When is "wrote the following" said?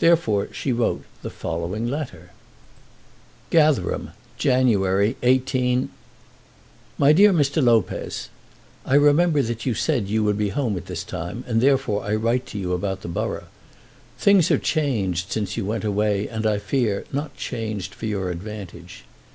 0.70-1.88